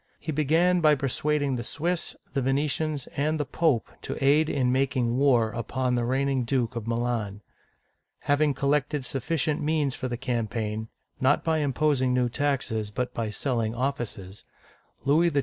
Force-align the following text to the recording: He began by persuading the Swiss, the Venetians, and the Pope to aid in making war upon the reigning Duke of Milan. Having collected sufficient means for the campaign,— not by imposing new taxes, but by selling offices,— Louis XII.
He 0.19 0.31
began 0.31 0.81
by 0.81 0.95
persuading 0.95 1.57
the 1.57 1.63
Swiss, 1.63 2.15
the 2.33 2.41
Venetians, 2.41 3.05
and 3.15 3.39
the 3.39 3.45
Pope 3.45 3.87
to 4.01 4.17
aid 4.19 4.49
in 4.49 4.71
making 4.71 5.15
war 5.15 5.51
upon 5.51 5.93
the 5.93 6.05
reigning 6.05 6.43
Duke 6.43 6.75
of 6.75 6.87
Milan. 6.87 7.41
Having 8.21 8.55
collected 8.55 9.05
sufficient 9.05 9.61
means 9.61 9.93
for 9.93 10.07
the 10.07 10.17
campaign,— 10.17 10.87
not 11.21 11.43
by 11.43 11.59
imposing 11.59 12.15
new 12.15 12.29
taxes, 12.29 12.89
but 12.89 13.13
by 13.13 13.29
selling 13.29 13.75
offices,— 13.75 14.43
Louis 15.05 15.29
XII. 15.31 15.39